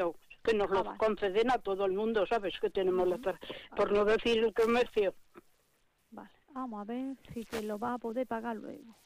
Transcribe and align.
comercio, 0.00 0.14
que 0.42 0.54
nos 0.54 0.70
lo 0.70 0.78
Ah, 0.80 0.82
vale. 0.82 0.98
conceden 0.98 1.50
a 1.50 1.58
todo 1.58 1.84
el 1.84 1.92
mundo, 1.92 2.26
¿sabes? 2.26 2.58
Que 2.60 2.70
tenemos 2.70 3.06
la 3.08 3.18
tar- 3.18 3.38
por 3.76 3.92
no 3.92 4.04
decir 4.04 4.38
el 4.38 4.52
comercio. 4.52 5.14
Vale, 6.10 6.30
vamos 6.52 6.80
a 6.80 6.84
ver 6.84 7.16
si 7.32 7.44
se 7.44 7.62
lo 7.62 7.78
va 7.78 7.94
a 7.94 7.98
poder 7.98 8.26
pagar 8.26 8.56
luego. 8.56 8.96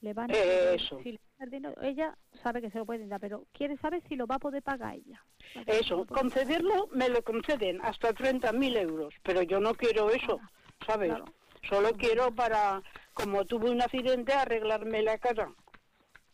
Le 0.00 0.12
van 0.12 0.30
a 0.30 0.34
Eso. 0.34 1.00
si 1.02 1.12
le 1.12 1.46
dinero- 1.46 1.80
ella 1.82 2.16
sabe 2.42 2.60
que 2.60 2.70
se 2.70 2.78
lo 2.78 2.86
pueden 2.86 3.08
dar, 3.08 3.20
pero 3.20 3.44
quiere 3.52 3.76
saber 3.78 4.02
si 4.08 4.16
lo 4.16 4.26
va 4.26 4.36
a 4.36 4.38
poder 4.38 4.62
pagar 4.62 4.94
ella. 4.94 5.22
Eso, 5.66 5.96
lo 5.96 6.06
concederlo 6.06 6.88
me 6.92 7.08
lo 7.08 7.22
conceden 7.22 7.80
hasta 7.82 8.12
30.000 8.12 8.76
euros, 8.76 9.14
pero 9.22 9.42
yo 9.42 9.60
no 9.60 9.74
quiero 9.74 10.10
eso, 10.10 10.40
¿sabes? 10.86 11.10
claro. 11.10 11.24
Solo 11.68 11.92
quiero 11.92 12.30
para, 12.34 12.82
como 13.14 13.46
tuve 13.46 13.70
un 13.70 13.80
accidente, 13.80 14.34
arreglarme 14.34 15.02
la 15.02 15.16
casa. 15.18 15.48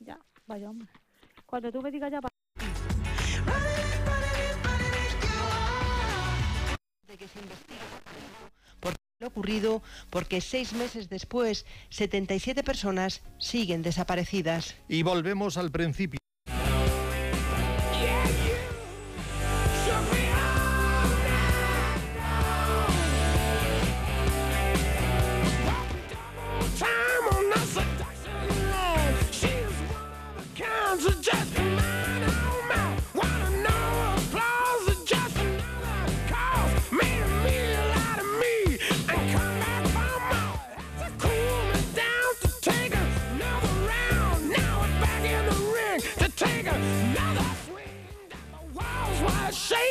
Ya, 0.01 0.19
vaya 0.47 0.69
hombre. 0.71 0.89
Cuando 1.47 1.71
tú 1.71 1.81
me 1.81 1.91
digas 1.93 2.11
ya, 2.11 2.21
de 7.11 7.17
que 7.17 7.27
se 7.27 7.41
investigue 7.41 7.81
por 8.79 8.95
lo 9.19 9.27
ocurrido 9.27 9.83
porque 10.11 10.41
seis 10.41 10.73
meses 10.73 11.09
después 11.09 11.67
77 11.91 12.63
personas 12.63 13.23
siguen 13.39 13.83
desaparecidas. 13.83 14.77
Y 14.89 15.03
volvemos 15.03 15.57
al 15.57 15.71
principio. 15.73 16.21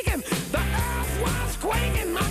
Shaking, 0.04 0.20
the 0.52 0.58
earth 0.58 1.22
was 1.22 1.56
quaking, 1.56 2.12
my 2.12 2.29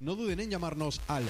No 0.00 0.16
duden 0.16 0.40
en 0.40 0.48
llamarnos 0.48 0.98
al 1.08 1.24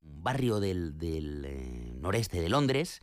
barrio 0.00 0.60
del, 0.60 0.96
del, 0.98 1.44
eh, 1.44 1.94
noreste 2.00 2.40
de 2.40 2.48
Londres, 2.48 3.02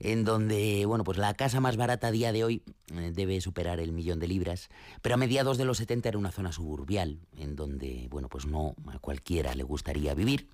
en 0.00 0.24
donde, 0.24 0.84
bueno, 0.86 1.04
pues 1.04 1.18
la 1.18 1.34
casa 1.34 1.60
más 1.60 1.76
barata 1.76 2.08
a 2.08 2.10
día 2.10 2.32
de 2.32 2.42
hoy 2.42 2.62
eh, 2.92 3.12
debe 3.14 3.40
superar 3.40 3.78
el 3.78 3.92
millón 3.92 4.18
de 4.18 4.26
libras, 4.26 4.70
pero 5.02 5.14
a 5.14 5.18
mediados 5.18 5.56
de 5.56 5.64
los 5.64 5.78
70 5.78 6.08
era 6.08 6.18
una 6.18 6.32
zona 6.32 6.50
suburbial, 6.50 7.20
en 7.38 7.54
donde, 7.54 8.08
bueno, 8.10 8.28
pues 8.28 8.44
no 8.44 8.74
a 8.88 8.98
cualquiera 8.98 9.54
le 9.54 9.62
gustaría 9.62 10.14
vivir. 10.14 10.48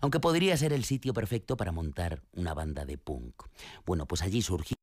Aunque 0.00 0.20
podría 0.20 0.56
ser 0.56 0.72
el 0.72 0.84
sitio 0.84 1.12
perfecto 1.12 1.58
para 1.58 1.72
montar 1.72 2.22
una 2.32 2.54
banda 2.54 2.86
de 2.86 2.96
punk. 2.96 3.42
Bueno, 3.84 4.06
pues 4.06 4.22
allí 4.22 4.40
surgió 4.40 4.78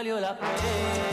valió 0.00 0.18
la 0.18 0.34
pena. 0.34 1.09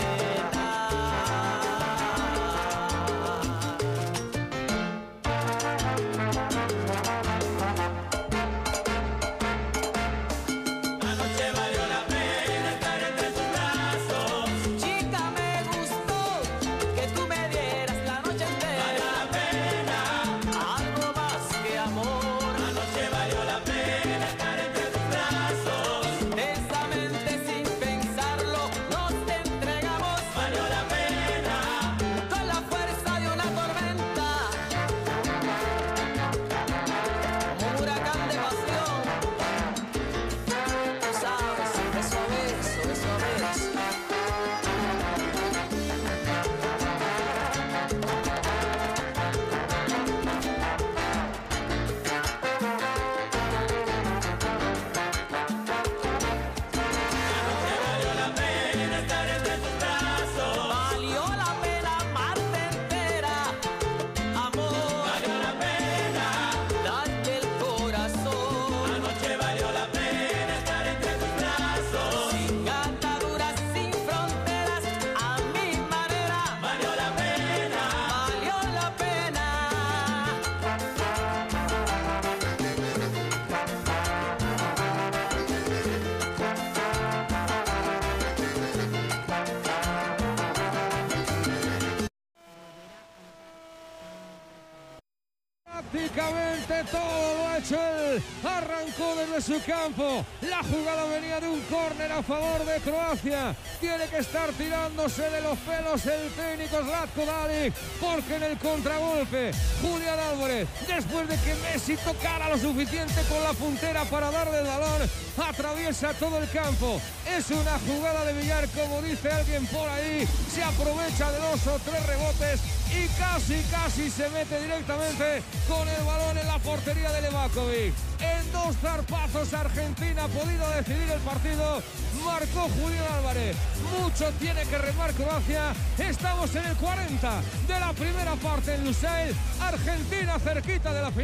Prácticamente 96.17 96.83
todo 96.91 97.37
lo 97.37 97.47
ha 97.47 97.57
hecho 97.59 97.75
él. 97.75 98.23
Arrancó 98.43 99.15
desde 99.17 99.53
su 99.53 99.63
campo. 99.63 100.25
La 100.41 100.63
jugada 100.63 101.03
venía 101.05 101.39
de 101.39 101.47
un 101.47 101.61
córner 101.61 102.11
a 102.11 102.23
favor 102.23 102.65
de 102.65 102.79
Croacia. 102.79 103.55
Tiene 103.79 104.07
que 104.07 104.17
estar 104.17 104.49
tirándose 104.53 105.29
de 105.29 105.41
los 105.41 105.55
pelos 105.59 106.03
el 106.07 106.31
técnico 106.31 106.77
Zlatko 106.83 107.23
Dalic, 107.23 107.73
porque 108.01 108.35
en 108.35 108.43
el 108.43 108.57
contragolpe 108.57 109.51
Julián 109.79 110.19
Álvarez, 110.31 110.67
después 110.87 111.27
de 111.27 111.37
que 111.37 111.53
Messi 111.61 111.95
tocara 111.97 112.49
lo 112.49 112.57
suficiente 112.57 113.21
con 113.29 113.43
la 113.43 113.53
puntera 113.53 114.03
para 114.05 114.31
darle 114.31 114.61
el 114.61 114.65
balón, 114.65 115.09
atraviesa 115.47 116.13
todo 116.13 116.39
el 116.39 116.49
campo. 116.49 116.99
Es 117.35 117.51
una 117.51 117.77
jugada 117.79 118.25
de 118.25 118.33
billar, 118.33 118.67
como 118.69 119.01
dice 119.01 119.29
alguien 119.29 119.65
por 119.67 119.87
ahí. 119.89 120.27
Se 120.53 120.63
aprovecha 120.63 121.31
de 121.31 121.39
dos 121.39 121.67
o 121.67 121.79
tres 121.79 122.05
rebotes 122.05 122.61
y 122.89 123.07
casi, 123.19 123.61
casi 123.69 124.09
se 124.09 124.29
mete 124.29 124.61
directamente 124.61 125.43
con 125.67 125.87
el 125.87 126.03
balón 126.03 126.37
en 126.37 126.47
la 126.47 126.57
portería 126.59 127.11
de 127.11 127.21
Levakovic. 127.21 127.93
En 128.19 128.51
dos 128.51 128.75
zarpazos 128.77 129.53
Argentina 129.53 130.23
ha 130.23 130.27
podido 130.27 130.69
decidir 130.71 131.09
el 131.11 131.19
partido. 131.19 131.81
Marcó 132.25 132.69
Julián 132.79 133.05
Álvarez. 133.17 133.55
Mucho 133.99 134.31
tiene 134.39 134.63
que 134.63 134.77
remar 134.77 135.13
Croacia. 135.13 135.73
Estamos 135.97 136.55
en 136.55 136.65
el 136.65 136.75
40 136.77 137.41
de 137.67 137.79
la 137.79 137.93
primera 137.93 138.35
parte 138.35 138.75
en 138.75 138.85
Lusail. 138.85 139.35
Argentina 139.61 140.39
cerquita 140.39 140.93
de 140.93 141.01
la 141.01 141.11
final. 141.11 141.17